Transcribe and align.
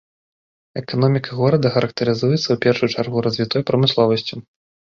Эканоміка 0.81 1.37
горада 1.41 1.67
характарызуецца, 1.75 2.43
у 2.57 2.59
першую 2.65 2.89
чаргу, 2.97 3.25
развітой 3.29 3.69
прамысловасцю. 3.71 4.35